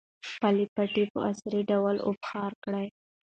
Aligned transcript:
خپلې 0.29 0.63
پټۍ 0.75 1.05
په 1.13 1.19
عصري 1.29 1.61
ډول 1.71 1.95
اوبخور 2.07 2.51
کړئ. 2.63 2.87